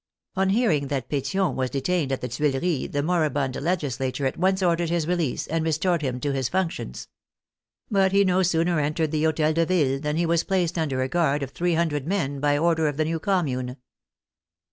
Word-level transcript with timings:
On 0.35 0.49
hearing 0.49 0.87
that 0.87 1.09
Petion 1.09 1.53
was 1.53 1.69
de 1.69 1.79
tained 1.79 2.11
at 2.11 2.21
the 2.21 2.27
Tuileries 2.27 2.89
the 2.89 3.03
moribund 3.03 3.55
legislature 3.61 4.25
at 4.25 4.35
once 4.35 4.63
ordered 4.63 4.89
his 4.89 5.05
release 5.07 5.45
and 5.45 5.63
restored 5.63 6.01
him 6.01 6.19
to 6.21 6.33
his 6.33 6.49
functions. 6.49 7.07
But 7.91 8.11
he 8.11 8.25
no 8.25 8.41
sooner 8.41 8.79
entered 8.79 9.11
the 9.11 9.23
Hotel 9.25 9.53
de 9.53 9.63
Ville 9.63 9.99
than 9.99 10.15
he 10.17 10.25
was 10.25 10.43
placed 10.43 10.79
under 10.79 11.03
a 11.03 11.07
guard 11.07 11.43
of 11.43 11.51
three 11.51 11.75
hundred 11.75 12.07
men 12.07 12.39
by 12.39 12.57
order 12.57 12.87
of 12.87 12.97
the 12.97 13.05
new 13.05 13.19
Commune. 13.19 13.77